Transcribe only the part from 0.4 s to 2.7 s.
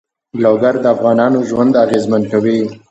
لوگر د افغانانو ژوند اغېزمن کوي.